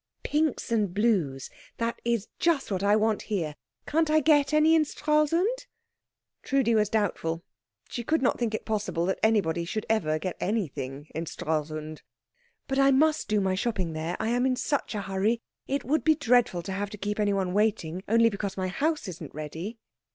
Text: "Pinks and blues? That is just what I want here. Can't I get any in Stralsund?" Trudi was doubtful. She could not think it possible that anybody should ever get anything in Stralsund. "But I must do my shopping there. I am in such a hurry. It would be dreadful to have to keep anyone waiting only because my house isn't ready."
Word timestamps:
"Pinks 0.23 0.71
and 0.71 0.95
blues? 0.95 1.51
That 1.77 2.01
is 2.03 2.27
just 2.39 2.71
what 2.71 2.81
I 2.81 2.95
want 2.95 3.21
here. 3.21 3.53
Can't 3.85 4.09
I 4.09 4.19
get 4.19 4.51
any 4.51 4.73
in 4.73 4.83
Stralsund?" 4.83 5.67
Trudi 6.41 6.73
was 6.73 6.89
doubtful. 6.89 7.43
She 7.87 8.03
could 8.03 8.19
not 8.23 8.39
think 8.39 8.55
it 8.55 8.65
possible 8.65 9.05
that 9.05 9.19
anybody 9.21 9.63
should 9.63 9.85
ever 9.91 10.17
get 10.17 10.37
anything 10.39 11.07
in 11.13 11.27
Stralsund. 11.27 12.01
"But 12.67 12.79
I 12.79 12.89
must 12.89 13.27
do 13.27 13.39
my 13.39 13.53
shopping 13.53 13.93
there. 13.93 14.17
I 14.19 14.29
am 14.29 14.43
in 14.47 14.55
such 14.55 14.95
a 14.95 15.01
hurry. 15.01 15.39
It 15.67 15.83
would 15.85 16.03
be 16.03 16.15
dreadful 16.15 16.63
to 16.63 16.71
have 16.71 16.89
to 16.89 16.97
keep 16.97 17.19
anyone 17.19 17.53
waiting 17.53 18.01
only 18.07 18.31
because 18.31 18.57
my 18.57 18.69
house 18.69 19.07
isn't 19.07 19.35
ready." 19.35 19.77